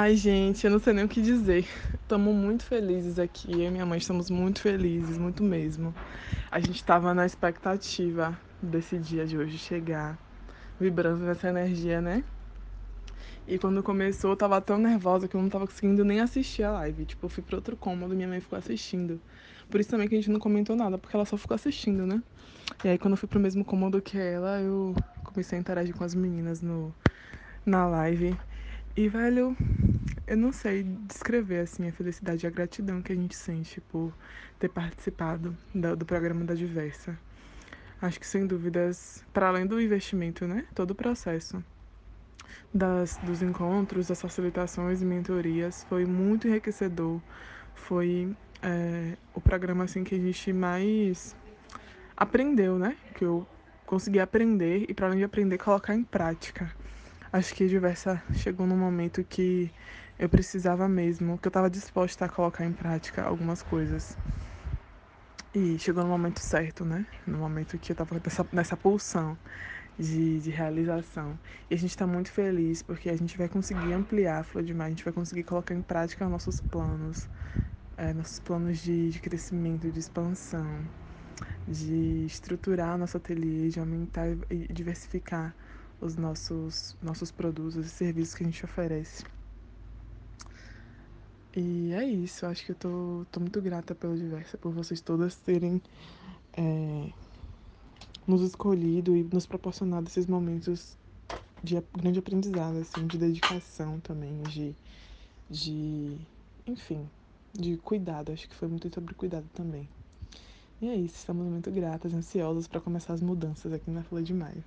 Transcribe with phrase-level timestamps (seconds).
[0.00, 1.66] Ai, gente, eu não sei nem o que dizer.
[2.00, 3.50] Estamos muito felizes aqui.
[3.50, 5.92] Eu e minha mãe estamos muito felizes, muito mesmo.
[6.52, 10.16] A gente estava na expectativa desse dia de hoje chegar,
[10.78, 12.22] vibrando nessa energia, né?
[13.44, 16.70] E quando começou, eu tava tão nervosa que eu não tava conseguindo nem assistir a
[16.70, 17.04] live.
[17.04, 19.20] Tipo, eu fui pro outro cômodo e minha mãe ficou assistindo.
[19.68, 22.22] Por isso também que a gente não comentou nada, porque ela só ficou assistindo, né?
[22.84, 24.94] E aí, quando eu fui pro mesmo cômodo que ela, eu
[25.24, 26.94] comecei a interagir com as meninas no,
[27.66, 28.36] na live.
[28.96, 29.56] E, velho,
[30.28, 34.12] eu não sei descrever assim a felicidade e a gratidão que a gente sente por
[34.58, 37.18] ter participado do, do programa da Diversa.
[38.00, 41.64] Acho que sem dúvidas, para além do investimento, né, todo o processo
[42.72, 47.20] das, dos encontros, das facilitações e mentorias foi muito enriquecedor.
[47.74, 51.34] Foi é, o programa assim que a gente mais
[52.16, 52.96] aprendeu, né?
[53.14, 53.46] Que eu
[53.86, 56.70] consegui aprender e para além de aprender colocar em prática.
[57.32, 59.70] Acho que a Diversa chegou num momento que
[60.18, 64.18] eu precisava mesmo, que eu estava disposta a colocar em prática algumas coisas.
[65.54, 67.06] E chegou no momento certo, né?
[67.26, 69.38] No momento que eu estava nessa, nessa pulsão
[69.98, 71.38] de, de realização.
[71.70, 74.74] E a gente está muito feliz porque a gente vai conseguir ampliar a Flor de
[74.74, 77.28] Mar, a gente vai conseguir colocar em prática nossos planos,
[77.96, 80.90] é, nossos planos de, de crescimento, de expansão,
[81.66, 85.56] de estruturar nosso ateliê, de aumentar e diversificar
[86.00, 89.24] os nossos, nossos produtos e serviços que a gente oferece.
[91.58, 95.36] E é isso, acho que eu tô, tô muito grata pela Diversa, por vocês todas
[95.40, 95.82] terem
[96.56, 97.12] é,
[98.26, 100.96] nos escolhido e nos proporcionado esses momentos
[101.62, 104.76] de grande aprendizado, assim, de dedicação também, de,
[105.50, 106.18] de
[106.66, 107.10] enfim,
[107.54, 108.32] de cuidado.
[108.32, 109.88] Acho que foi muito sobre cuidado também.
[110.80, 114.34] E é isso, estamos muito gratas, ansiosas para começar as mudanças aqui na Folha de
[114.34, 114.64] Maio.